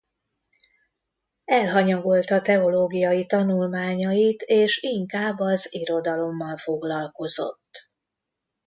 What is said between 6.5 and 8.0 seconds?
foglalkozott.